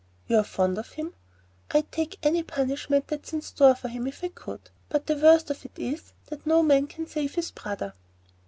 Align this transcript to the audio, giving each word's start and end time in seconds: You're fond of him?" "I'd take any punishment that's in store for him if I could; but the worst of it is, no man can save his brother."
You're 0.27 0.41
fond 0.43 0.79
of 0.79 0.93
him?" 0.93 1.13
"I'd 1.69 1.91
take 1.91 2.17
any 2.25 2.41
punishment 2.41 3.07
that's 3.07 3.33
in 3.33 3.43
store 3.43 3.75
for 3.75 3.87
him 3.87 4.07
if 4.07 4.23
I 4.23 4.29
could; 4.29 4.71
but 4.89 5.05
the 5.05 5.15
worst 5.15 5.51
of 5.51 5.63
it 5.63 5.77
is, 5.77 6.13
no 6.43 6.63
man 6.63 6.87
can 6.87 7.05
save 7.05 7.35
his 7.35 7.51
brother." 7.51 7.93